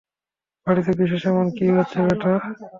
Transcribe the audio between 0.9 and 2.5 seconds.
বিশেষ এমন কী হচ্ছে, ব্যাটা?